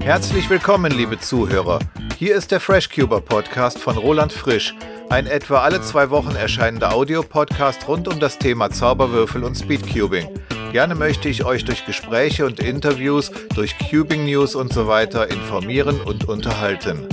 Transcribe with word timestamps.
Herzlich 0.00 0.48
willkommen, 0.48 0.92
liebe 0.92 1.18
Zuhörer. 1.18 1.80
Hier 2.18 2.36
ist 2.36 2.50
der 2.50 2.60
FreshCuber 2.60 3.20
Podcast 3.20 3.78
von 3.78 3.96
Roland 3.98 4.32
Frisch, 4.32 4.74
ein 5.10 5.26
etwa 5.26 5.58
alle 5.58 5.82
zwei 5.82 6.10
Wochen 6.10 6.34
erscheinender 6.34 6.94
Audiopodcast 6.94 7.86
rund 7.86 8.08
um 8.08 8.18
das 8.18 8.38
Thema 8.38 8.70
Zauberwürfel 8.70 9.44
und 9.44 9.56
Speedcubing. 9.56 10.28
Gerne 10.72 10.94
möchte 10.94 11.28
ich 11.28 11.44
euch 11.44 11.64
durch 11.64 11.84
Gespräche 11.86 12.46
und 12.46 12.60
Interviews, 12.60 13.30
durch 13.54 13.76
Cubing 13.78 14.24
News 14.24 14.54
und 14.54 14.72
so 14.72 14.86
weiter 14.88 15.30
informieren 15.30 16.00
und 16.00 16.28
unterhalten. 16.28 17.08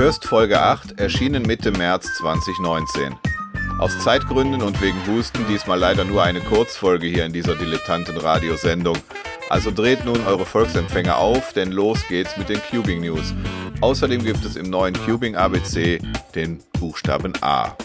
Hörst 0.00 0.24
Folge 0.24 0.58
8, 0.58 0.98
erschienen 0.98 1.42
Mitte 1.42 1.72
März 1.72 2.14
2019. 2.14 3.14
Aus 3.78 3.98
Zeitgründen 3.98 4.62
und 4.62 4.80
wegen 4.80 4.96
Husten 5.06 5.46
diesmal 5.46 5.78
leider 5.78 6.06
nur 6.06 6.22
eine 6.22 6.40
Kurzfolge 6.40 7.06
hier 7.06 7.26
in 7.26 7.34
dieser 7.34 7.54
dilettanten 7.54 8.16
Radiosendung. 8.16 8.96
Also 9.50 9.70
dreht 9.70 10.06
nun 10.06 10.26
eure 10.26 10.46
Volksempfänger 10.46 11.18
auf, 11.18 11.52
denn 11.52 11.70
los 11.70 11.98
geht's 12.08 12.34
mit 12.38 12.48
den 12.48 12.62
Cubing 12.70 13.02
News. 13.02 13.34
Außerdem 13.82 14.24
gibt 14.24 14.42
es 14.46 14.56
im 14.56 14.70
neuen 14.70 14.94
Cubing 15.04 15.36
ABC 15.36 16.00
den 16.34 16.62
Buchstaben 16.78 17.34
A. 17.42 17.76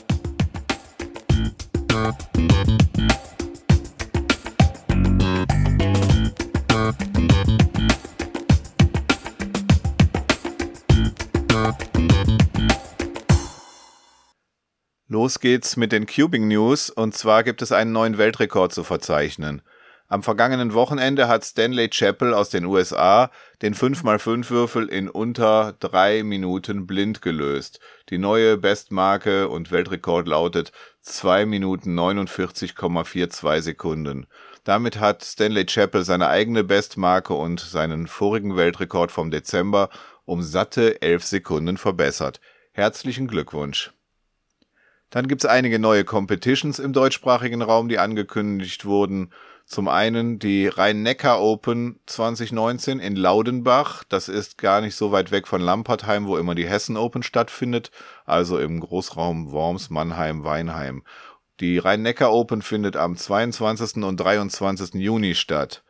Los 15.07 15.39
geht's 15.39 15.77
mit 15.77 15.91
den 15.91 16.07
Cubing 16.07 16.47
News 16.47 16.89
und 16.89 17.13
zwar 17.13 17.43
gibt 17.43 17.61
es 17.61 17.71
einen 17.71 17.91
neuen 17.91 18.17
Weltrekord 18.17 18.73
zu 18.73 18.83
verzeichnen. 18.83 19.61
Am 20.07 20.23
vergangenen 20.23 20.73
Wochenende 20.73 21.27
hat 21.27 21.45
Stanley 21.45 21.89
Chappell 21.89 22.33
aus 22.33 22.49
den 22.49 22.65
USA 22.65 23.29
den 23.61 23.75
5x5-Würfel 23.75 24.87
in 24.87 25.07
unter 25.07 25.75
drei 25.79 26.23
Minuten 26.23 26.87
blind 26.87 27.21
gelöst. 27.21 27.79
Die 28.09 28.17
neue 28.17 28.57
Bestmarke 28.57 29.47
und 29.47 29.71
Weltrekord 29.71 30.27
lautet 30.27 30.71
2 31.01 31.45
Minuten 31.45 31.99
49,42 31.99 33.61
Sekunden. 33.61 34.25
Damit 34.63 34.99
hat 34.99 35.23
Stanley 35.23 35.67
Chappell 35.67 36.03
seine 36.03 36.29
eigene 36.29 36.63
Bestmarke 36.63 37.35
und 37.35 37.59
seinen 37.59 38.07
vorigen 38.07 38.57
Weltrekord 38.57 39.11
vom 39.11 39.29
Dezember 39.29 39.89
um 40.25 40.41
satte 40.41 41.03
11 41.03 41.23
Sekunden 41.23 41.77
verbessert. 41.77 42.41
Herzlichen 42.71 43.27
Glückwunsch. 43.27 43.91
Dann 45.09 45.27
gibt 45.27 45.43
es 45.43 45.49
einige 45.49 45.79
neue 45.79 46.03
Competitions 46.03 46.79
im 46.79 46.93
deutschsprachigen 46.93 47.61
Raum, 47.61 47.89
die 47.89 47.99
angekündigt 47.99 48.85
wurden. 48.85 49.31
Zum 49.65 49.87
einen 49.87 50.37
die 50.37 50.67
Rhein-Neckar 50.67 51.41
Open 51.41 51.99
2019 52.05 52.99
in 52.99 53.15
Laudenbach. 53.15 54.03
Das 54.03 54.29
ist 54.29 54.59
gar 54.59 54.81
nicht 54.81 54.95
so 54.95 55.11
weit 55.11 55.31
weg 55.31 55.47
von 55.47 55.61
Lampertheim, 55.61 56.27
wo 56.27 56.37
immer 56.37 56.53
die 56.53 56.67
Hessen 56.67 56.97
Open 56.97 57.23
stattfindet. 57.23 57.89
Also 58.25 58.59
im 58.59 58.79
Großraum 58.79 59.51
Worms, 59.51 59.89
Mannheim, 59.89 60.43
Weinheim. 60.43 61.03
Die 61.61 61.79
Rhein-Neckar 61.79 62.31
Open 62.31 62.61
findet 62.61 62.95
am 62.95 63.15
22. 63.15 64.03
und 64.03 64.17
23. 64.17 64.95
Juni 64.95 65.33
statt. 65.33 65.83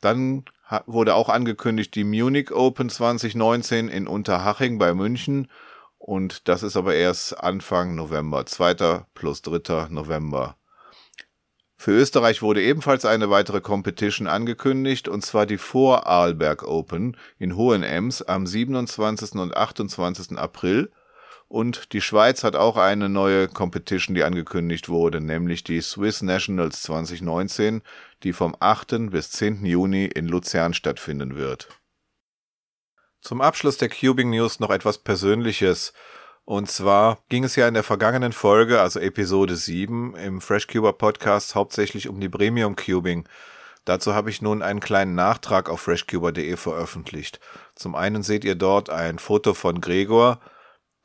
Dann 0.00 0.44
wurde 0.86 1.14
auch 1.14 1.28
angekündigt 1.28 1.94
die 1.94 2.04
Munich 2.04 2.50
Open 2.50 2.88
2019 2.88 3.88
in 3.88 4.08
Unterhaching 4.08 4.78
bei 4.78 4.94
München 4.94 5.48
und 6.06 6.46
das 6.46 6.62
ist 6.62 6.76
aber 6.76 6.94
erst 6.94 7.42
Anfang 7.42 7.96
November, 7.96 8.46
2. 8.46 9.06
plus 9.14 9.42
3. 9.42 9.88
November. 9.90 10.56
Für 11.76 11.90
Österreich 11.90 12.42
wurde 12.42 12.62
ebenfalls 12.62 13.04
eine 13.04 13.28
weitere 13.28 13.60
Competition 13.60 14.28
angekündigt, 14.28 15.08
und 15.08 15.24
zwar 15.24 15.46
die 15.46 15.58
Vorarlberg 15.58 16.62
Open 16.62 17.16
in 17.40 17.56
Hohenems 17.56 18.22
am 18.22 18.46
27. 18.46 19.32
und 19.32 19.56
28. 19.56 20.38
April. 20.38 20.92
Und 21.48 21.92
die 21.92 22.00
Schweiz 22.00 22.44
hat 22.44 22.54
auch 22.54 22.76
eine 22.76 23.08
neue 23.08 23.48
Competition, 23.48 24.14
die 24.14 24.22
angekündigt 24.22 24.88
wurde, 24.88 25.20
nämlich 25.20 25.64
die 25.64 25.80
Swiss 25.80 26.22
Nationals 26.22 26.82
2019, 26.82 27.82
die 28.22 28.32
vom 28.32 28.54
8. 28.60 29.10
bis 29.10 29.32
10. 29.32 29.66
Juni 29.66 30.04
in 30.06 30.28
Luzern 30.28 30.72
stattfinden 30.72 31.34
wird. 31.34 31.68
Zum 33.26 33.40
Abschluss 33.40 33.76
der 33.76 33.88
Cubing 33.88 34.30
News 34.30 34.60
noch 34.60 34.70
etwas 34.70 34.98
Persönliches. 34.98 35.92
Und 36.44 36.70
zwar 36.70 37.18
ging 37.28 37.42
es 37.42 37.56
ja 37.56 37.66
in 37.66 37.74
der 37.74 37.82
vergangenen 37.82 38.32
Folge, 38.32 38.80
also 38.80 39.00
Episode 39.00 39.56
7 39.56 40.14
im 40.14 40.40
FreshCuber 40.40 40.92
Podcast 40.92 41.56
hauptsächlich 41.56 42.08
um 42.08 42.20
die 42.20 42.28
Premium 42.28 42.76
Cubing. 42.76 43.28
Dazu 43.84 44.14
habe 44.14 44.30
ich 44.30 44.42
nun 44.42 44.62
einen 44.62 44.78
kleinen 44.78 45.16
Nachtrag 45.16 45.68
auf 45.68 45.80
freshcuber.de 45.80 46.56
veröffentlicht. 46.56 47.40
Zum 47.74 47.96
einen 47.96 48.22
seht 48.22 48.44
ihr 48.44 48.54
dort 48.54 48.90
ein 48.90 49.18
Foto 49.18 49.54
von 49.54 49.80
Gregor, 49.80 50.38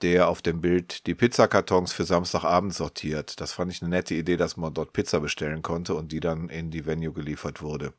der 0.04 0.28
auf 0.28 0.44
dem 0.44 0.62
Bild 0.62 1.08
die 1.08 1.16
Pizzakartons 1.16 1.92
für 1.92 2.04
Samstagabend 2.04 2.76
sortiert. 2.76 3.42
Das 3.42 3.52
fand 3.52 3.72
ich 3.72 3.82
eine 3.82 3.90
nette 3.90 4.14
Idee, 4.14 4.38
dass 4.38 4.58
man 4.58 4.76
dort 4.76 4.94
Pizza 4.94 5.22
bestellen 5.22 5.64
konnte 5.64 5.96
und 5.96 6.12
die 6.12 6.20
dann 6.20 6.50
in 6.50 6.70
die 6.70 6.86
Venue 6.86 7.14
geliefert 7.14 7.64
wurde. 7.64 7.96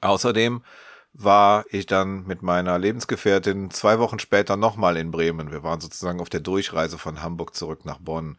Außerdem 0.00 0.62
war 1.14 1.64
ich 1.70 1.86
dann 1.86 2.26
mit 2.26 2.42
meiner 2.42 2.76
Lebensgefährtin 2.78 3.70
zwei 3.70 4.00
Wochen 4.00 4.18
später 4.18 4.56
nochmal 4.56 4.96
in 4.96 5.12
Bremen. 5.12 5.52
Wir 5.52 5.62
waren 5.62 5.80
sozusagen 5.80 6.20
auf 6.20 6.28
der 6.28 6.40
Durchreise 6.40 6.98
von 6.98 7.22
Hamburg 7.22 7.54
zurück 7.54 7.84
nach 7.84 7.98
Bonn. 7.98 8.36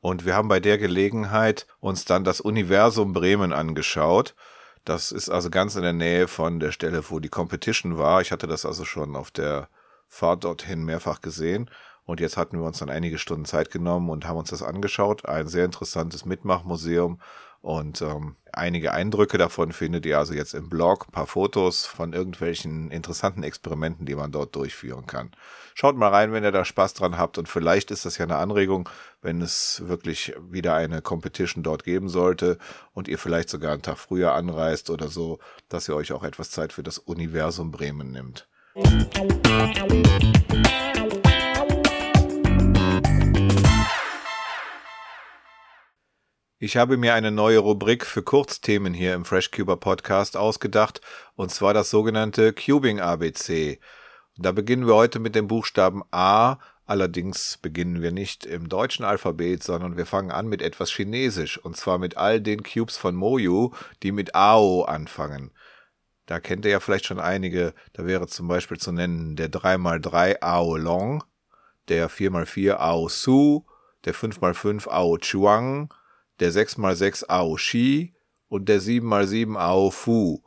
Und 0.00 0.24
wir 0.24 0.34
haben 0.34 0.48
bei 0.48 0.58
der 0.58 0.78
Gelegenheit 0.78 1.66
uns 1.80 2.06
dann 2.06 2.24
das 2.24 2.40
Universum 2.40 3.12
Bremen 3.12 3.52
angeschaut. 3.52 4.34
Das 4.84 5.12
ist 5.12 5.28
also 5.28 5.50
ganz 5.50 5.76
in 5.76 5.82
der 5.82 5.92
Nähe 5.92 6.28
von 6.28 6.60
der 6.60 6.72
Stelle, 6.72 7.10
wo 7.10 7.18
die 7.18 7.28
Competition 7.28 7.98
war. 7.98 8.22
Ich 8.22 8.32
hatte 8.32 8.46
das 8.46 8.64
also 8.64 8.86
schon 8.86 9.14
auf 9.14 9.30
der 9.30 9.68
Fahrt 10.06 10.44
dorthin 10.44 10.84
mehrfach 10.84 11.20
gesehen. 11.20 11.68
Und 12.04 12.20
jetzt 12.20 12.38
hatten 12.38 12.58
wir 12.58 12.66
uns 12.66 12.78
dann 12.78 12.88
einige 12.88 13.18
Stunden 13.18 13.44
Zeit 13.44 13.70
genommen 13.70 14.08
und 14.08 14.26
haben 14.26 14.38
uns 14.38 14.48
das 14.48 14.62
angeschaut. 14.62 15.26
Ein 15.26 15.46
sehr 15.46 15.66
interessantes 15.66 16.24
Mitmachmuseum 16.24 17.20
und 17.68 18.00
ähm, 18.00 18.36
einige 18.50 18.94
Eindrücke 18.94 19.36
davon 19.36 19.72
findet 19.72 20.06
ihr 20.06 20.16
also 20.16 20.32
jetzt 20.32 20.54
im 20.54 20.70
Blog, 20.70 21.04
ein 21.06 21.12
paar 21.12 21.26
Fotos 21.26 21.84
von 21.84 22.14
irgendwelchen 22.14 22.90
interessanten 22.90 23.42
Experimenten, 23.42 24.06
die 24.06 24.14
man 24.14 24.32
dort 24.32 24.56
durchführen 24.56 25.04
kann. 25.06 25.32
Schaut 25.74 25.94
mal 25.94 26.08
rein, 26.08 26.32
wenn 26.32 26.44
ihr 26.44 26.50
da 26.50 26.64
Spaß 26.64 26.94
dran 26.94 27.18
habt 27.18 27.36
und 27.36 27.46
vielleicht 27.46 27.90
ist 27.90 28.06
das 28.06 28.16
ja 28.16 28.24
eine 28.24 28.36
Anregung, 28.36 28.88
wenn 29.20 29.42
es 29.42 29.82
wirklich 29.84 30.32
wieder 30.48 30.76
eine 30.76 31.02
Competition 31.02 31.62
dort 31.62 31.84
geben 31.84 32.08
sollte 32.08 32.56
und 32.94 33.06
ihr 33.06 33.18
vielleicht 33.18 33.50
sogar 33.50 33.72
einen 33.72 33.82
Tag 33.82 33.98
früher 33.98 34.32
anreist 34.32 34.88
oder 34.88 35.08
so, 35.08 35.38
dass 35.68 35.90
ihr 35.90 35.94
euch 35.94 36.12
auch 36.12 36.24
etwas 36.24 36.50
Zeit 36.50 36.72
für 36.72 36.82
das 36.82 36.96
Universum 36.96 37.70
Bremen 37.70 38.12
nimmt. 38.12 38.48
Ich 46.60 46.76
habe 46.76 46.96
mir 46.96 47.14
eine 47.14 47.30
neue 47.30 47.60
Rubrik 47.60 48.04
für 48.04 48.24
Kurzthemen 48.24 48.92
hier 48.92 49.14
im 49.14 49.24
FreshCuber 49.24 49.76
Podcast 49.76 50.36
ausgedacht, 50.36 51.00
und 51.36 51.52
zwar 51.52 51.72
das 51.72 51.88
sogenannte 51.88 52.52
Cubing 52.52 52.98
ABC. 52.98 53.78
Da 54.36 54.50
beginnen 54.50 54.84
wir 54.84 54.96
heute 54.96 55.20
mit 55.20 55.36
dem 55.36 55.46
Buchstaben 55.46 56.02
A, 56.10 56.56
allerdings 56.84 57.58
beginnen 57.58 58.02
wir 58.02 58.10
nicht 58.10 58.44
im 58.44 58.68
deutschen 58.68 59.04
Alphabet, 59.04 59.62
sondern 59.62 59.96
wir 59.96 60.04
fangen 60.04 60.32
an 60.32 60.48
mit 60.48 60.60
etwas 60.60 60.90
Chinesisch, 60.90 61.58
und 61.58 61.76
zwar 61.76 61.98
mit 61.98 62.16
all 62.16 62.40
den 62.40 62.64
Cubes 62.64 62.96
von 62.96 63.14
Moyu, 63.14 63.70
die 64.02 64.10
mit 64.10 64.34
AO 64.34 64.82
anfangen. 64.82 65.52
Da 66.26 66.40
kennt 66.40 66.64
ihr 66.64 66.72
ja 66.72 66.80
vielleicht 66.80 67.06
schon 67.06 67.20
einige, 67.20 67.72
da 67.92 68.04
wäre 68.04 68.26
zum 68.26 68.48
Beispiel 68.48 68.78
zu 68.78 68.90
nennen 68.90 69.36
der 69.36 69.48
3x3 69.48 70.42
Ao 70.42 70.76
Long, 70.76 71.22
der 71.86 72.10
4x4 72.10 72.72
Ao 72.72 73.08
Su, 73.08 73.64
der 74.04 74.12
5x5 74.12 74.88
Ao 74.88 75.18
Chuang, 75.18 75.90
der 76.40 76.52
6x6 76.52 77.28
Ao 77.28 77.56
Shi 77.56 78.14
und 78.48 78.68
der 78.68 78.80
7x7 78.80 79.56
Ao 79.56 79.90
Fu. 79.90 80.42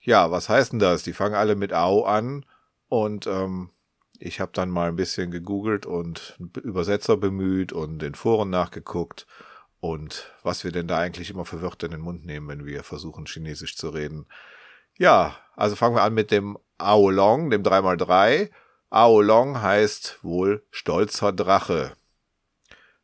Ja, 0.00 0.30
was 0.30 0.48
heißt 0.48 0.72
denn 0.72 0.78
das? 0.78 1.02
Die 1.02 1.12
fangen 1.12 1.34
alle 1.34 1.56
mit 1.56 1.72
Ao 1.72 2.04
an 2.04 2.46
und 2.88 3.26
ähm, 3.26 3.70
ich 4.18 4.40
habe 4.40 4.52
dann 4.54 4.70
mal 4.70 4.88
ein 4.88 4.96
bisschen 4.96 5.30
gegoogelt 5.30 5.86
und 5.86 6.38
Übersetzer 6.62 7.16
bemüht 7.16 7.72
und 7.72 8.00
den 8.00 8.14
Foren 8.14 8.50
nachgeguckt 8.50 9.26
und 9.80 10.30
was 10.42 10.62
wir 10.62 10.72
denn 10.72 10.86
da 10.86 10.98
eigentlich 10.98 11.30
immer 11.30 11.46
für 11.46 11.62
Wörter 11.62 11.86
in 11.86 11.92
den 11.92 12.02
Mund 12.02 12.26
nehmen, 12.26 12.48
wenn 12.48 12.66
wir 12.66 12.82
versuchen, 12.84 13.24
Chinesisch 13.24 13.76
zu 13.76 13.88
reden. 13.88 14.26
Ja, 14.98 15.36
also 15.56 15.74
fangen 15.74 15.96
wir 15.96 16.02
an 16.02 16.12
mit 16.14 16.30
dem 16.30 16.58
Ao 16.76 17.10
Long, 17.10 17.48
dem 17.50 17.62
3x3. 17.62 18.50
Ao 18.90 19.20
Long 19.22 19.62
heißt 19.62 20.18
wohl 20.22 20.62
stolzer 20.70 21.32
Drache. 21.32 21.96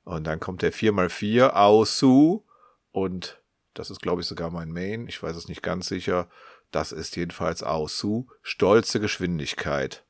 Und 0.07 0.25
dann 0.25 0.39
kommt 0.39 0.63
der 0.63 0.73
4x4 0.73 1.51
Aosu 1.53 2.45
und 2.93 3.43
das 3.75 3.91
ist, 3.91 4.01
glaube 4.01 4.21
ich, 4.21 4.29
sogar 4.29 4.51
mein 4.51 4.71
Main. 4.71 5.09
Ich 5.09 5.21
weiß 5.21 5.35
es 5.35 5.49
nicht 5.49 5.65
ganz 5.65 5.89
sicher. 5.89 6.29
Das 6.71 6.93
ist 6.93 7.17
jedenfalls 7.17 7.65
Aosu. 7.65 8.29
Stolze 8.41 9.01
Geschwindigkeit. 9.01 10.05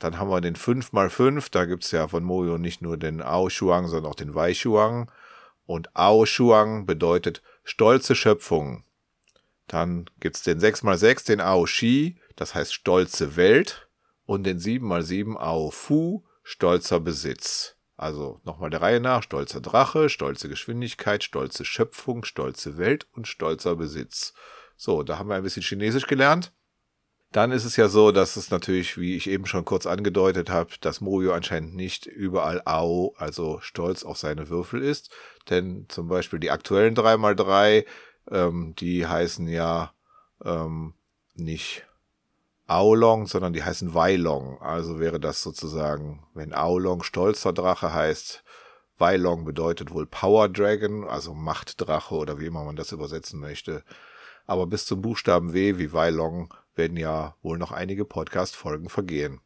Dann 0.00 0.18
haben 0.18 0.28
wir 0.28 0.40
den 0.40 0.56
5x5. 0.56 1.52
Da 1.52 1.66
gibt's 1.66 1.92
ja 1.92 2.08
von 2.08 2.24
Mojo 2.24 2.58
nicht 2.58 2.82
nur 2.82 2.96
den 2.96 3.22
Aoshuang, 3.22 3.86
sondern 3.86 4.10
auch 4.10 4.16
den 4.16 4.34
Weishuang. 4.34 5.08
Und 5.66 5.94
Aoshuang 5.94 6.84
bedeutet 6.84 7.40
stolze 7.62 8.16
Schöpfung. 8.16 8.82
Dann 9.68 10.10
gibt's 10.18 10.42
den 10.42 10.58
6x6, 10.58 11.26
den 11.26 11.40
Aoshi. 11.40 12.18
Das 12.34 12.56
heißt 12.56 12.74
stolze 12.74 13.36
Welt. 13.36 13.88
Und 14.26 14.42
den 14.42 14.58
7x7 14.58 15.36
Aofu. 15.36 16.24
Stolzer 16.42 16.98
Besitz. 16.98 17.77
Also 17.98 18.40
nochmal 18.44 18.70
der 18.70 18.80
Reihe 18.80 19.00
nach, 19.00 19.24
stolzer 19.24 19.60
Drache, 19.60 20.08
stolze 20.08 20.48
Geschwindigkeit, 20.48 21.24
stolze 21.24 21.64
Schöpfung, 21.64 22.24
stolze 22.24 22.78
Welt 22.78 23.08
und 23.12 23.26
stolzer 23.26 23.74
Besitz. 23.74 24.34
So, 24.76 25.02
da 25.02 25.18
haben 25.18 25.28
wir 25.28 25.34
ein 25.34 25.42
bisschen 25.42 25.64
Chinesisch 25.64 26.06
gelernt. 26.06 26.52
Dann 27.32 27.50
ist 27.50 27.64
es 27.64 27.74
ja 27.74 27.88
so, 27.88 28.12
dass 28.12 28.36
es 28.36 28.52
natürlich, 28.52 28.98
wie 28.98 29.16
ich 29.16 29.28
eben 29.28 29.46
schon 29.46 29.64
kurz 29.64 29.84
angedeutet 29.84 30.48
habe, 30.48 30.70
dass 30.80 31.00
Mojo 31.00 31.32
anscheinend 31.32 31.74
nicht 31.74 32.06
überall 32.06 32.62
Ao, 32.64 33.14
also 33.18 33.58
stolz 33.62 34.04
auf 34.04 34.16
seine 34.16 34.48
Würfel 34.48 34.80
ist. 34.80 35.10
Denn 35.50 35.86
zum 35.88 36.06
Beispiel 36.06 36.38
die 36.38 36.52
aktuellen 36.52 36.94
3x3, 36.94 37.84
ähm, 38.30 38.74
die 38.78 39.08
heißen 39.08 39.48
ja 39.48 39.92
ähm, 40.44 40.94
nicht 41.34 41.87
Aulong, 42.68 43.26
sondern 43.26 43.54
die 43.54 43.64
heißen 43.64 43.94
Weilong. 43.94 44.60
Also 44.60 45.00
wäre 45.00 45.18
das 45.18 45.42
sozusagen, 45.42 46.22
wenn 46.34 46.54
Aulong 46.54 47.02
stolzer 47.02 47.52
Drache 47.52 47.92
heißt, 47.92 48.44
Weilong 48.98 49.44
bedeutet 49.44 49.92
wohl 49.92 50.06
Power 50.06 50.48
Dragon, 50.48 51.08
also 51.08 51.32
Machtdrache 51.32 52.14
oder 52.14 52.38
wie 52.38 52.46
immer 52.46 52.64
man 52.64 52.76
das 52.76 52.92
übersetzen 52.92 53.40
möchte. 53.40 53.84
Aber 54.46 54.66
bis 54.66 54.86
zum 54.86 55.00
Buchstaben 55.00 55.54
W 55.54 55.78
wie 55.78 55.92
Weilong 55.92 56.52
werden 56.74 56.96
ja 56.96 57.36
wohl 57.42 57.58
noch 57.58 57.72
einige 57.72 58.04
Podcast-Folgen 58.04 58.88
vergehen. 58.88 59.40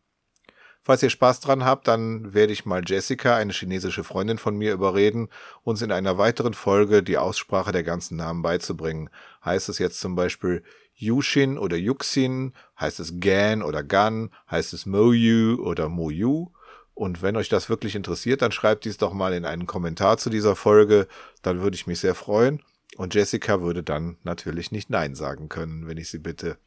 Falls 0.84 1.02
ihr 1.02 1.10
Spaß 1.10 1.38
dran 1.38 1.64
habt, 1.64 1.86
dann 1.86 2.34
werde 2.34 2.52
ich 2.52 2.66
mal 2.66 2.82
Jessica, 2.84 3.36
eine 3.36 3.52
chinesische 3.52 4.02
Freundin 4.02 4.38
von 4.38 4.56
mir, 4.56 4.72
überreden, 4.72 5.28
uns 5.62 5.80
in 5.80 5.92
einer 5.92 6.18
weiteren 6.18 6.54
Folge 6.54 7.04
die 7.04 7.18
Aussprache 7.18 7.70
der 7.70 7.84
ganzen 7.84 8.16
Namen 8.16 8.42
beizubringen. 8.42 9.08
Heißt 9.44 9.68
es 9.68 9.78
jetzt 9.78 10.00
zum 10.00 10.16
Beispiel 10.16 10.64
Yushin 10.94 11.56
oder 11.56 11.76
Yuxin? 11.76 12.52
Heißt 12.78 12.98
es 12.98 13.20
Gan 13.20 13.62
oder 13.62 13.84
Gan? 13.84 14.30
Heißt 14.50 14.72
es 14.72 14.84
Moyu 14.84 15.62
oder 15.62 15.88
Moyu? 15.88 16.50
Und 16.94 17.22
wenn 17.22 17.36
euch 17.36 17.48
das 17.48 17.68
wirklich 17.68 17.94
interessiert, 17.94 18.42
dann 18.42 18.52
schreibt 18.52 18.84
dies 18.84 18.98
doch 18.98 19.12
mal 19.12 19.32
in 19.32 19.44
einen 19.44 19.66
Kommentar 19.66 20.18
zu 20.18 20.30
dieser 20.30 20.56
Folge. 20.56 21.06
Dann 21.42 21.60
würde 21.60 21.76
ich 21.76 21.86
mich 21.86 22.00
sehr 22.00 22.16
freuen. 22.16 22.60
Und 22.96 23.14
Jessica 23.14 23.62
würde 23.62 23.82
dann 23.82 24.18
natürlich 24.24 24.72
nicht 24.72 24.90
Nein 24.90 25.14
sagen 25.14 25.48
können, 25.48 25.86
wenn 25.86 25.96
ich 25.96 26.10
sie 26.10 26.18
bitte. 26.18 26.58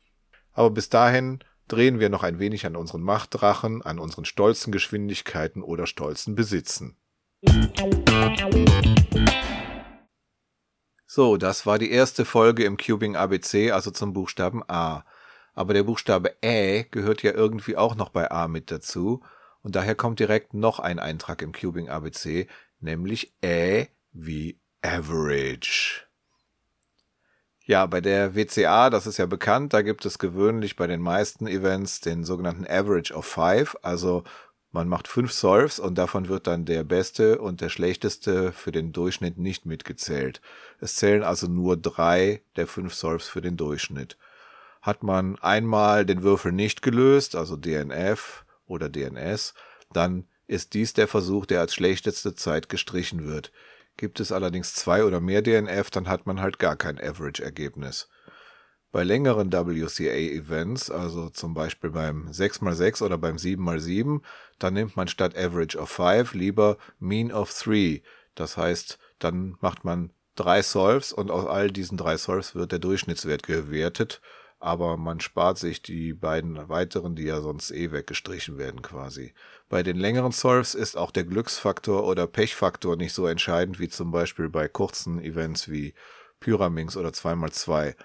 Aber 0.54 0.72
bis 0.72 0.90
dahin 0.90 1.40
drehen 1.68 2.00
wir 2.00 2.10
noch 2.10 2.24
ein 2.24 2.40
wenig 2.40 2.66
an 2.66 2.76
unseren 2.76 3.02
Machtdrachen, 3.02 3.82
an 3.82 4.00
unseren 4.00 4.26
stolzen 4.26 4.72
Geschwindigkeiten 4.72 5.64
oder 5.64 5.88
stolzen 5.88 6.36
Besitzen. 6.36 6.98
So, 11.08 11.38
das 11.38 11.66
war 11.66 11.80
die 11.80 11.92
erste 11.92 12.26
Folge 12.26 12.66
im 12.66 12.78
Cubing 12.78 13.16
ABC, 13.16 13.72
also 13.72 13.92
zum 13.92 14.14
Buchstaben 14.14 14.64
A. 14.68 15.06
Aber 15.54 15.74
der 15.74 15.84
Buchstabe 15.84 16.36
Ä 16.44 16.84
gehört 16.92 17.24
ja 17.24 17.32
irgendwie 17.32 17.78
auch 17.78 17.96
noch 17.96 18.10
bei 18.10 18.30
A 18.30 18.48
mit 18.48 18.70
dazu. 18.72 19.24
Und 19.62 19.76
daher 19.76 19.96
kommt 19.96 20.20
direkt 20.20 20.54
noch 20.54 20.80
ein 20.80 21.00
Eintrag 21.00 21.42
im 21.42 21.54
Cubing 21.54 21.90
ABC, 21.90 22.48
nämlich 22.80 23.34
Ä 23.42 23.88
wie 24.12 24.60
Average. 24.82 26.05
Ja, 27.68 27.88
bei 27.88 28.00
der 28.00 28.36
WCA, 28.36 28.92
das 28.92 29.08
ist 29.08 29.18
ja 29.18 29.26
bekannt, 29.26 29.74
da 29.74 29.82
gibt 29.82 30.06
es 30.06 30.20
gewöhnlich 30.20 30.76
bei 30.76 30.86
den 30.86 31.02
meisten 31.02 31.48
Events 31.48 32.00
den 32.00 32.24
sogenannten 32.24 32.68
Average 32.68 33.12
of 33.12 33.26
Five. 33.26 33.76
Also 33.82 34.24
man 34.72 34.88
macht 34.88 35.08
fünf 35.08 35.32
Solves 35.32 35.80
und 35.80 35.98
davon 35.98 36.28
wird 36.28 36.46
dann 36.46 36.66
der 36.66 36.84
beste 36.84 37.40
und 37.40 37.62
der 37.62 37.70
schlechteste 37.70 38.52
für 38.52 38.72
den 38.72 38.92
Durchschnitt 38.92 39.40
nicht 39.40 39.66
mitgezählt. 39.66 40.42
Es 40.80 40.96
zählen 40.96 41.24
also 41.24 41.48
nur 41.48 41.76
drei 41.76 42.44
der 42.56 42.68
fünf 42.68 42.94
Solves 42.94 43.28
für 43.28 43.42
den 43.42 43.58
Durchschnitt. 43.58 44.16
Hat 44.84 45.02
man 45.02 45.40
einmal 45.40 46.06
den 46.06 46.22
Würfel 46.22 46.52
nicht 46.52 46.84
gelöst, 46.84 47.36
also 47.36 47.56
DNF 47.58 48.46
oder 48.68 48.90
DNS, 48.90 49.56
dann 49.92 50.28
ist 50.46 50.76
dies 50.76 50.94
der 50.94 51.08
Versuch, 51.08 51.48
der 51.48 51.62
als 51.62 51.74
schlechteste 51.74 52.36
Zeit 52.36 52.70
gestrichen 52.70 53.26
wird. 53.26 53.52
Gibt 53.98 54.20
es 54.20 54.32
allerdings 54.32 54.74
zwei 54.74 55.04
oder 55.04 55.22
mehr 55.22 55.42
DNF, 55.42 55.90
dann 55.90 56.08
hat 56.08 56.26
man 56.26 56.42
halt 56.42 56.60
gar 56.60 56.76
kein 56.76 57.00
Average-Ergebnis. 57.00 58.10
Bei 58.92 59.04
längeren 59.04 59.52
WCA-Events, 59.52 60.90
also 60.90 61.30
zum 61.30 61.54
Beispiel 61.54 61.90
beim 61.90 62.30
6x6 62.30 63.04
oder 63.04 63.18
beim 63.18 63.36
7x7, 63.36 64.22
dann 64.58 64.74
nimmt 64.74 64.96
man 64.96 65.08
statt 65.08 65.38
Average 65.38 65.78
of 65.78 65.90
5 65.90 66.34
lieber 66.34 66.78
Mean 67.00 67.32
of 67.32 67.54
3. 67.54 68.02
Das 68.36 68.58
heißt, 68.58 68.98
dann 69.20 69.58
macht 69.60 69.84
man 69.84 70.12
drei 70.36 70.62
Solves 70.62 71.14
und 71.14 71.32
aus 71.32 71.46
all 71.46 71.72
diesen 71.72 71.98
drei 71.98 72.18
Solves 72.18 72.56
wird 72.56 72.72
der 72.72 72.80
Durchschnittswert 72.80 73.44
gewertet 73.44 74.22
aber 74.60 74.98
man 74.98 75.20
spart 75.20 75.58
sich 75.58 75.82
die 75.82 76.14
beiden 76.14 76.70
weiteren, 76.70 77.16
die 77.16 77.24
ja 77.24 77.42
sonst 77.42 77.72
eh 77.72 77.92
weggestrichen 77.92 78.58
werden 78.58 78.82
quasi. 78.82 79.34
Bei 79.70 79.84
den 79.84 79.98
längeren 79.98 80.32
Solves 80.32 80.76
ist 80.76 80.98
auch 80.98 81.12
der 81.12 81.24
Glücksfaktor 81.24 82.06
oder 82.06 82.28
Pechfaktor 82.28 82.96
nicht 82.96 83.14
so 83.14 83.28
entscheidend 83.28 83.80
wie 83.80 83.90
zum 83.90 84.12
Beispiel 84.12 84.50
bei 84.50 84.68
kurzen 84.68 85.22
Events 85.22 85.70
wie 85.70 85.94
Pyraminx 86.40 86.98
oder 86.98 87.10
2x2. 87.10 87.96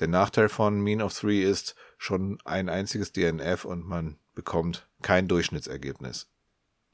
Der 0.00 0.08
Nachteil 0.08 0.48
von 0.48 0.80
Mean 0.80 1.02
of 1.02 1.18
3 1.18 1.42
ist 1.42 1.74
schon 1.96 2.38
ein 2.44 2.68
einziges 2.68 3.12
DNF 3.12 3.64
und 3.64 3.86
man 3.86 4.18
bekommt 4.34 4.88
kein 5.02 5.26
Durchschnittsergebnis. 5.26 6.28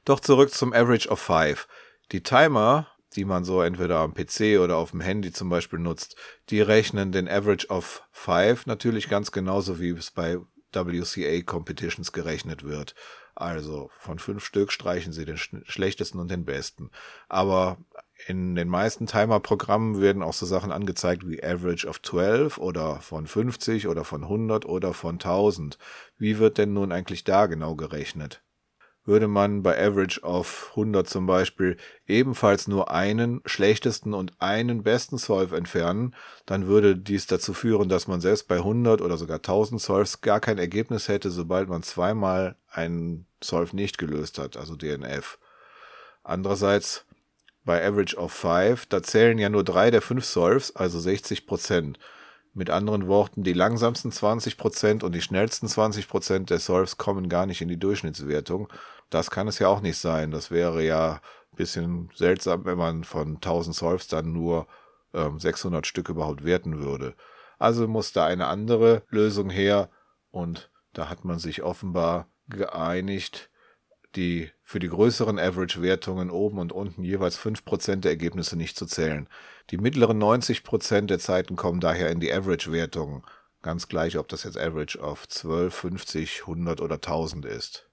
Doch 0.03 0.19
zurück 0.19 0.51
zum 0.51 0.73
Average 0.73 1.09
of 1.09 1.19
5. 1.19 1.67
Die 2.11 2.21
Timer 2.21 2.87
die 3.15 3.25
man 3.25 3.43
so 3.43 3.61
entweder 3.61 3.99
am 3.99 4.13
PC 4.13 4.59
oder 4.59 4.77
auf 4.77 4.91
dem 4.91 5.01
Handy 5.01 5.31
zum 5.31 5.49
Beispiel 5.49 5.79
nutzt, 5.79 6.15
die 6.49 6.61
rechnen 6.61 7.11
den 7.11 7.27
Average 7.27 7.67
of 7.67 8.03
5 8.11 8.65
natürlich 8.65 9.09
ganz 9.09 9.31
genauso, 9.31 9.79
wie 9.79 9.89
es 9.89 10.11
bei 10.11 10.37
WCA 10.73 11.41
Competitions 11.43 12.11
gerechnet 12.11 12.63
wird. 12.63 12.95
Also 13.35 13.89
von 13.99 14.17
fünf 14.17 14.45
Stück 14.45 14.71
streichen 14.71 15.11
sie 15.11 15.25
den 15.25 15.37
schlechtesten 15.37 16.19
und 16.19 16.31
den 16.31 16.45
besten. 16.45 16.89
Aber 17.27 17.77
in 18.27 18.55
den 18.55 18.69
meisten 18.69 19.07
Timer-Programmen 19.07 19.99
werden 19.99 20.23
auch 20.23 20.33
so 20.33 20.45
Sachen 20.45 20.71
angezeigt 20.71 21.27
wie 21.27 21.43
Average 21.43 21.85
of 21.87 22.01
12 22.01 22.57
oder 22.57 23.01
von 23.01 23.27
50 23.27 23.87
oder 23.87 24.05
von 24.05 24.23
100 24.23 24.65
oder 24.65 24.93
von 24.93 25.15
1000. 25.15 25.77
Wie 26.17 26.39
wird 26.39 26.57
denn 26.57 26.73
nun 26.73 26.93
eigentlich 26.93 27.25
da 27.25 27.47
genau 27.47 27.75
gerechnet? 27.75 28.41
Würde 29.05 29.27
man 29.27 29.61
bei 29.61 29.79
Average 29.79 30.21
of 30.21 30.71
100 30.71 31.07
zum 31.07 31.27
Beispiel 31.27 31.77
ebenfalls 32.07 32.67
nur 32.67 32.91
einen 32.91 33.41
schlechtesten 33.45 34.13
und 34.13 34.33
einen 34.39 34.83
besten 34.83 35.17
Solve 35.17 35.55
entfernen, 35.55 36.15
dann 36.45 36.67
würde 36.67 36.97
dies 36.97 37.27
dazu 37.27 37.53
führen, 37.53 37.87
dass 37.87 38.07
man 38.07 38.19
selbst 38.19 38.47
bei 38.47 38.57
100 38.57 39.01
oder 39.01 39.17
sogar 39.17 39.37
1000 39.37 39.79
Solves 39.79 40.21
gar 40.21 40.39
kein 40.39 40.57
Ergebnis 40.57 41.07
hätte, 41.07 41.29
sobald 41.29 41.69
man 41.69 41.83
zweimal 41.83 42.55
einen 42.69 43.27
Solve 43.43 43.75
nicht 43.75 43.97
gelöst 43.97 44.39
hat, 44.39 44.57
also 44.57 44.75
DNF. 44.75 45.37
Andererseits 46.23 47.05
bei 47.63 47.85
Average 47.85 48.15
of 48.17 48.31
5, 48.31 48.87
da 48.87 49.03
zählen 49.03 49.37
ja 49.37 49.49
nur 49.49 49.63
drei 49.63 49.91
der 49.91 50.01
fünf 50.01 50.25
Solves, 50.25 50.75
also 50.75 50.99
60 50.99 51.45
Prozent. 51.45 51.99
Mit 52.57 52.69
anderen 52.69 53.07
Worten, 53.07 53.43
die 53.43 53.51
langsamsten 53.51 54.11
20% 54.11 55.03
und 55.03 55.13
die 55.13 55.21
schnellsten 55.21 55.67
20% 55.67 56.45
der 56.45 56.59
Solves 56.59 56.97
kommen 56.97 57.27
gar 57.27 57.45
nicht 57.45 57.61
in 57.61 57.67
die 57.67 57.77
Durchschnittswertung. 57.77 58.69
Das 59.09 59.29
kann 59.29 59.49
es 59.49 59.59
ja 59.59 59.67
auch 59.67 59.81
nicht 59.81 59.97
sein. 59.97 60.31
Das 60.31 60.51
wäre 60.51 60.81
ja 60.81 61.15
ein 61.51 61.55
bisschen 61.57 62.09
seltsam, 62.15 62.63
wenn 62.63 62.77
man 62.77 63.03
von 63.03 63.35
1000 63.35 63.75
Solves 63.75 64.07
dann 64.07 64.31
nur 64.31 64.67
ähm, 65.13 65.37
600 65.37 65.85
Stück 65.85 66.07
überhaupt 66.07 66.45
werten 66.45 66.79
würde. 66.81 67.15
Also 67.59 67.89
muss 67.89 68.13
da 68.13 68.25
eine 68.25 68.47
andere 68.47 69.03
Lösung 69.09 69.49
her 69.49 69.89
und 70.31 70.71
da 70.93 71.09
hat 71.09 71.25
man 71.25 71.39
sich 71.39 71.61
offenbar 71.61 72.29
geeinigt, 72.47 73.49
die 74.15 74.51
für 74.63 74.79
die 74.79 74.89
größeren 74.89 75.39
Average-Wertungen 75.39 76.29
oben 76.29 76.59
und 76.59 76.71
unten 76.71 77.03
jeweils 77.03 77.39
5% 77.39 77.97
der 77.97 78.11
Ergebnisse 78.11 78.57
nicht 78.57 78.77
zu 78.77 78.85
zählen. 78.85 79.27
Die 79.69 79.77
mittleren 79.77 80.21
90% 80.21 81.07
der 81.07 81.19
Zeiten 81.19 81.55
kommen 81.55 81.79
daher 81.79 82.09
in 82.09 82.19
die 82.19 82.33
Average-Wertungen. 82.33 83.23
Ganz 83.61 83.87
gleich, 83.87 84.17
ob 84.17 84.27
das 84.27 84.43
jetzt 84.43 84.57
Average 84.57 85.01
auf 85.01 85.27
12, 85.27 85.73
50, 85.73 86.41
100 86.41 86.81
oder 86.81 86.95
1000 86.95 87.45
ist. 87.45 87.89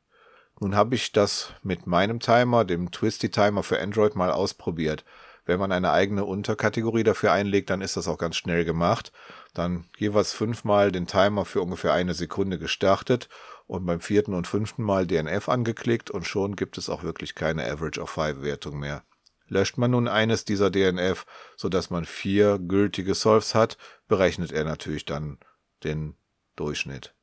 Nun 0.61 0.77
habe 0.77 0.95
ich 0.95 1.13
das 1.13 1.53
mit 1.63 1.87
meinem 1.87 2.21
Timer, 2.21 2.65
dem 2.65 2.91
Twisty 2.91 3.31
Timer 3.31 3.63
für 3.63 3.81
Android 3.81 4.15
mal 4.15 4.31
ausprobiert. 4.31 5.05
Wenn 5.45 5.59
man 5.59 5.73
eine 5.73 5.91
eigene 5.91 6.25
Unterkategorie 6.25 7.03
dafür 7.03 7.33
einlegt, 7.33 7.71
dann 7.71 7.81
ist 7.81 7.97
das 7.97 8.07
auch 8.07 8.19
ganz 8.19 8.37
schnell 8.37 8.65
gemacht. 8.65 9.13
Dann 9.55 9.87
jeweils 9.99 10.33
fünfmal 10.33 10.93
den 10.93 11.07
Timer 11.07 11.45
für 11.45 11.63
ungefähr 11.63 11.93
eine 11.93 12.15
Sekunde 12.15 12.59
gestartet 12.59 13.29
und 13.73 13.87
beim 13.87 14.01
vierten 14.01 14.35
und 14.35 14.47
fünften 14.47 14.83
Mal 14.83 15.07
DNF 15.07 15.49
angeklickt 15.49 16.11
und 16.11 16.27
schon 16.27 16.57
gibt 16.57 16.77
es 16.77 16.91
auch 16.91 17.05
wirklich 17.05 17.35
keine 17.35 17.65
Average 17.65 18.03
of 18.03 18.11
Five 18.11 18.43
Wertung 18.43 18.79
mehr. 18.79 19.03
Löscht 19.49 19.79
man 19.79 19.93
nun 19.93 20.09
eines 20.09 20.45
dieser 20.45 20.69
DNF, 20.69 21.25
sodass 21.57 21.89
man 21.89 22.05
vier 22.05 22.59
gültige 22.59 23.15
Solves 23.15 23.55
hat, 23.55 23.79
berechnet 24.09 24.53
er 24.53 24.65
natürlich 24.65 25.07
dann 25.07 25.39
den 25.85 26.17
Durchschnitt. 26.55 27.15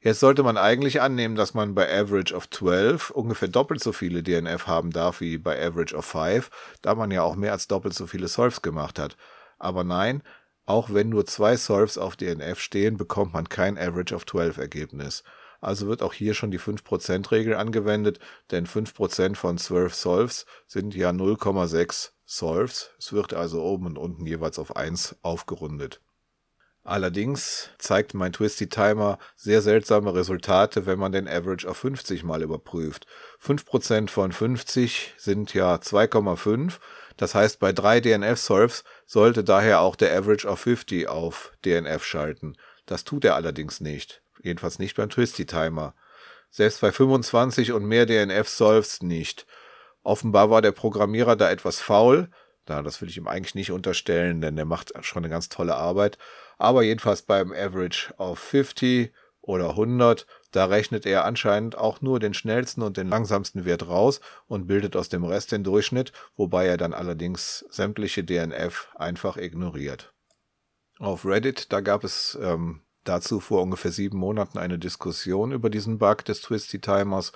Jetzt 0.00 0.20
sollte 0.20 0.42
man 0.42 0.56
eigentlich 0.56 1.02
annehmen, 1.02 1.34
dass 1.34 1.52
man 1.52 1.74
bei 1.74 1.86
Average 2.00 2.34
of 2.34 2.48
12 2.48 3.10
ungefähr 3.10 3.48
doppelt 3.48 3.82
so 3.82 3.92
viele 3.92 4.22
DNF 4.22 4.66
haben 4.66 4.90
darf 4.90 5.20
wie 5.20 5.36
bei 5.36 5.62
Average 5.62 5.94
of 5.94 6.06
5, 6.06 6.48
da 6.80 6.94
man 6.94 7.10
ja 7.10 7.24
auch 7.24 7.36
mehr 7.36 7.52
als 7.52 7.68
doppelt 7.68 7.92
so 7.92 8.06
viele 8.06 8.28
Solves 8.28 8.62
gemacht 8.62 8.98
hat. 8.98 9.18
Aber 9.58 9.84
nein, 9.84 10.22
auch 10.64 10.94
wenn 10.94 11.10
nur 11.10 11.26
zwei 11.26 11.58
Solves 11.58 11.98
auf 11.98 12.16
DNF 12.16 12.58
stehen, 12.58 12.96
bekommt 12.96 13.34
man 13.34 13.50
kein 13.50 13.76
Average 13.76 14.14
of 14.14 14.24
12 14.24 14.56
Ergebnis. 14.56 15.22
Also 15.62 15.86
wird 15.86 16.02
auch 16.02 16.12
hier 16.12 16.34
schon 16.34 16.50
die 16.50 16.58
5%-Regel 16.58 17.54
angewendet, 17.54 18.18
denn 18.50 18.66
5% 18.66 19.36
von 19.36 19.58
12 19.58 19.94
Solves 19.94 20.44
sind 20.66 20.92
ja 20.94 21.10
0,6 21.10 22.10
Solves. 22.24 22.90
Es 22.98 23.12
wird 23.12 23.32
also 23.32 23.62
oben 23.62 23.86
und 23.86 23.96
unten 23.96 24.26
jeweils 24.26 24.58
auf 24.58 24.74
1 24.76 25.16
aufgerundet. 25.22 26.00
Allerdings 26.82 27.70
zeigt 27.78 28.12
mein 28.12 28.32
Twisty 28.32 28.68
Timer 28.68 29.20
sehr 29.36 29.62
seltsame 29.62 30.12
Resultate, 30.12 30.84
wenn 30.84 30.98
man 30.98 31.12
den 31.12 31.28
Average 31.28 31.70
auf 31.70 31.76
50 31.76 32.24
mal 32.24 32.42
überprüft. 32.42 33.06
5% 33.40 34.10
von 34.10 34.32
50 34.32 35.14
sind 35.16 35.54
ja 35.54 35.76
2,5. 35.76 36.80
Das 37.16 37.36
heißt, 37.36 37.60
bei 37.60 37.72
drei 37.72 38.00
DNF-Solves 38.00 38.82
sollte 39.06 39.44
daher 39.44 39.80
auch 39.80 39.94
der 39.94 40.12
Average 40.18 40.48
of 40.48 40.58
50 40.58 41.06
auf 41.06 41.52
DNF 41.64 42.04
schalten. 42.04 42.56
Das 42.84 43.04
tut 43.04 43.24
er 43.24 43.36
allerdings 43.36 43.80
nicht. 43.80 44.21
Jedenfalls 44.42 44.78
nicht 44.78 44.96
beim 44.96 45.10
Twisty 45.10 45.46
Timer. 45.46 45.94
Selbst 46.50 46.80
bei 46.80 46.92
25 46.92 47.72
und 47.72 47.84
mehr 47.84 48.06
DNF-Solves 48.06 49.02
nicht. 49.02 49.46
Offenbar 50.02 50.50
war 50.50 50.62
der 50.62 50.72
Programmierer 50.72 51.36
da 51.36 51.50
etwas 51.50 51.80
faul. 51.80 52.28
Na, 52.68 52.82
das 52.82 53.00
will 53.00 53.08
ich 53.08 53.16
ihm 53.16 53.26
eigentlich 53.26 53.54
nicht 53.54 53.72
unterstellen, 53.72 54.40
denn 54.40 54.56
der 54.56 54.64
macht 54.64 54.92
schon 55.04 55.24
eine 55.24 55.30
ganz 55.30 55.48
tolle 55.48 55.76
Arbeit. 55.76 56.18
Aber 56.58 56.82
jedenfalls 56.82 57.22
beim 57.22 57.52
Average 57.52 58.14
auf 58.18 58.38
50 58.38 59.12
oder 59.40 59.70
100, 59.70 60.26
da 60.52 60.66
rechnet 60.66 61.04
er 61.04 61.24
anscheinend 61.24 61.76
auch 61.76 62.00
nur 62.00 62.20
den 62.20 62.34
schnellsten 62.34 62.82
und 62.82 62.96
den 62.96 63.08
langsamsten 63.08 63.64
Wert 63.64 63.88
raus 63.88 64.20
und 64.46 64.66
bildet 64.66 64.94
aus 64.94 65.08
dem 65.08 65.24
Rest 65.24 65.50
den 65.50 65.64
Durchschnitt, 65.64 66.12
wobei 66.36 66.66
er 66.66 66.76
dann 66.76 66.94
allerdings 66.94 67.64
sämtliche 67.70 68.22
DNF 68.22 68.88
einfach 68.94 69.36
ignoriert. 69.36 70.12
Auf 70.98 71.24
Reddit, 71.24 71.72
da 71.72 71.80
gab 71.80 72.04
es 72.04 72.38
ähm, 72.40 72.82
dazu 73.04 73.40
vor 73.40 73.62
ungefähr 73.62 73.92
sieben 73.92 74.18
Monaten 74.18 74.58
eine 74.58 74.78
Diskussion 74.78 75.52
über 75.52 75.70
diesen 75.70 75.98
Bug 75.98 76.24
des 76.24 76.40
Twisty 76.40 76.80
Timers 76.80 77.32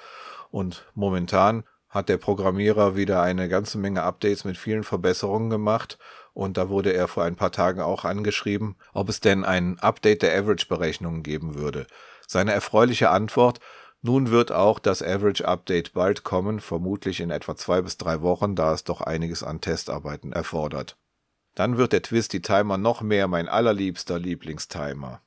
und 0.51 0.87
momentan 0.95 1.65
hat 1.89 2.09
der 2.09 2.19
Programmierer 2.19 2.97
wieder 2.97 3.23
eine 3.23 3.49
ganze 3.49 3.79
Menge 3.79 4.03
Updates 4.03 4.45
mit 4.45 4.57
vielen 4.57 4.85
Verbesserungen 4.85 5.51
gemacht 5.51 5.99
und 6.35 6.57
da 6.57 6.69
wurde 6.69 6.93
er 6.93 7.09
vor 7.09 7.25
ein 7.25 7.37
paar 7.37 7.53
Tagen 7.53 7.81
auch 7.81 8.05
angeschrieben, 8.05 8.77
ob 8.93 9.09
es 9.09 9.21
denn 9.21 9.45
ein 9.45 9.79
Update 9.79 10.23
der 10.23 10.39
Average-Berechnungen 10.39 11.23
geben 11.23 11.55
würde. 11.55 11.87
Seine 12.27 12.53
erfreuliche 12.53 13.11
Antwort, 13.11 13.61
nun 14.03 14.31
wird 14.31 14.53
auch 14.53 14.79
das 14.79 15.03
Average 15.03 15.49
Update 15.49 15.95
bald 15.95 16.25
kommen, 16.25 16.61
vermutlich 16.61 17.21
in 17.21 17.31
etwa 17.31 17.57
zwei 17.57 17.81
bis 17.81 17.97
drei 17.97 18.21
Wochen, 18.21 18.55
da 18.55 18.75
es 18.75 18.85
doch 18.85 19.01
einiges 19.01 19.43
an 19.43 19.61
Testarbeiten 19.61 20.33
erfordert. 20.33 20.97
Dann 21.55 21.79
wird 21.79 21.93
der 21.93 22.03
Twisty 22.03 22.43
Timer 22.43 22.77
noch 22.77 23.01
mehr 23.01 23.29
mein 23.29 23.49
allerliebster 23.49 24.19
Lieblingstimer. 24.19 25.23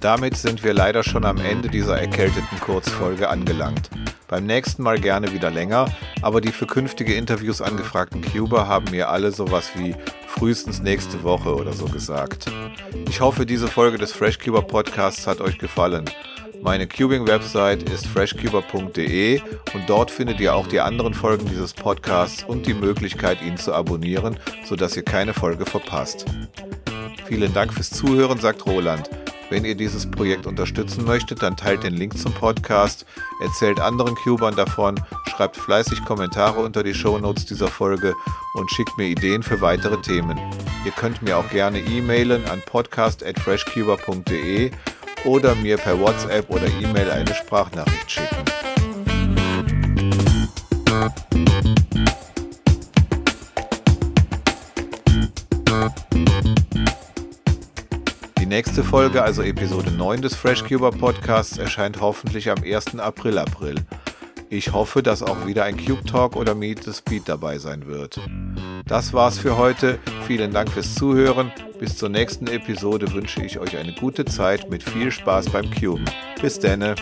Damit 0.00 0.36
sind 0.36 0.64
wir 0.64 0.74
leider 0.74 1.02
schon 1.02 1.24
am 1.24 1.38
Ende 1.38 1.68
dieser 1.68 1.98
erkälteten 1.98 2.60
Kurzfolge 2.60 3.28
angelangt. 3.28 3.90
Beim 4.28 4.46
nächsten 4.46 4.82
Mal 4.82 5.00
gerne 5.00 5.32
wieder 5.32 5.50
länger, 5.50 5.86
aber 6.22 6.40
die 6.40 6.52
für 6.52 6.66
künftige 6.66 7.14
Interviews 7.14 7.60
angefragten 7.60 8.22
Cuber 8.22 8.68
haben 8.68 8.90
mir 8.90 9.08
alle 9.08 9.32
sowas 9.32 9.70
wie 9.74 9.94
frühestens 10.26 10.80
nächste 10.80 11.22
Woche 11.24 11.54
oder 11.54 11.72
so 11.72 11.86
gesagt. 11.86 12.50
Ich 13.08 13.20
hoffe, 13.20 13.44
diese 13.44 13.68
Folge 13.68 13.98
des 13.98 14.12
FreshCuber 14.12 14.62
Podcasts 14.62 15.26
hat 15.26 15.40
euch 15.40 15.58
gefallen. 15.58 16.04
Meine 16.62 16.86
Cubing-Website 16.86 17.84
ist 17.84 18.06
freshcuber.de 18.06 19.40
und 19.74 19.88
dort 19.88 20.10
findet 20.10 20.40
ihr 20.40 20.54
auch 20.54 20.66
die 20.66 20.80
anderen 20.80 21.14
Folgen 21.14 21.46
dieses 21.46 21.72
Podcasts 21.72 22.44
und 22.44 22.66
die 22.66 22.74
Möglichkeit, 22.74 23.40
ihn 23.42 23.56
zu 23.56 23.72
abonnieren, 23.72 24.36
sodass 24.64 24.96
ihr 24.96 25.04
keine 25.04 25.34
Folge 25.34 25.66
verpasst. 25.66 26.26
Vielen 27.26 27.54
Dank 27.54 27.72
fürs 27.72 27.90
Zuhören, 27.90 28.38
sagt 28.38 28.66
Roland. 28.66 29.08
Wenn 29.50 29.64
ihr 29.64 29.74
dieses 29.74 30.08
Projekt 30.10 30.46
unterstützen 30.46 31.06
möchtet, 31.06 31.42
dann 31.42 31.56
teilt 31.56 31.82
den 31.82 31.94
Link 31.94 32.18
zum 32.18 32.34
Podcast, 32.34 33.06
erzählt 33.40 33.80
anderen 33.80 34.14
Cubern 34.16 34.54
davon, 34.54 35.00
schreibt 35.26 35.56
fleißig 35.56 36.04
Kommentare 36.04 36.60
unter 36.60 36.82
die 36.82 36.92
Shownotes 36.92 37.46
dieser 37.46 37.68
Folge 37.68 38.12
und 38.54 38.70
schickt 38.70 38.98
mir 38.98 39.06
Ideen 39.06 39.42
für 39.42 39.62
weitere 39.62 39.98
Themen. 40.02 40.38
Ihr 40.84 40.92
könnt 40.92 41.22
mir 41.22 41.38
auch 41.38 41.48
gerne 41.48 41.80
e-mailen 41.80 42.44
an 42.46 42.62
podcast@freshcuber.de 42.66 44.70
oder 45.24 45.54
mir 45.56 45.76
per 45.76 45.98
WhatsApp 45.98 46.48
oder 46.50 46.66
E-Mail 46.66 47.10
eine 47.10 47.34
Sprachnachricht 47.34 48.10
schicken. 48.10 48.48
nächste 58.48 58.82
Folge, 58.82 59.22
also 59.22 59.42
Episode 59.42 59.90
9 59.90 60.22
des 60.22 60.34
FreshCuber 60.34 60.90
Podcasts, 60.90 61.58
erscheint 61.58 62.00
hoffentlich 62.00 62.50
am 62.50 62.62
1. 62.64 62.98
April 62.98 63.38
April. 63.38 63.76
Ich 64.50 64.72
hoffe, 64.72 65.02
dass 65.02 65.22
auch 65.22 65.46
wieder 65.46 65.64
ein 65.64 65.76
Cube 65.76 66.04
Talk 66.04 66.34
oder 66.34 66.54
Meet 66.54 66.84
the 66.84 66.92
Speed 66.94 67.28
dabei 67.28 67.58
sein 67.58 67.86
wird. 67.86 68.18
Das 68.86 69.12
war's 69.12 69.38
für 69.38 69.58
heute. 69.58 69.98
Vielen 70.26 70.52
Dank 70.52 70.70
fürs 70.70 70.94
Zuhören. 70.94 71.52
Bis 71.78 71.98
zur 71.98 72.08
nächsten 72.08 72.46
Episode 72.46 73.12
wünsche 73.12 73.44
ich 73.44 73.58
euch 73.58 73.76
eine 73.76 73.92
gute 73.92 74.24
Zeit 74.24 74.70
mit 74.70 74.82
viel 74.82 75.10
Spaß 75.10 75.50
beim 75.50 75.70
Cuben. 75.70 76.06
Bis 76.40 76.58
denne. 76.58 76.94